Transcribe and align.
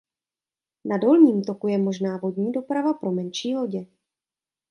Na 0.85 0.97
dolním 0.97 1.41
toku 1.43 1.67
je 1.67 1.77
možná 1.77 2.17
vodní 2.17 2.51
doprava 2.51 2.93
pro 2.93 3.11
menší 3.11 3.55
lodě. 3.55 3.85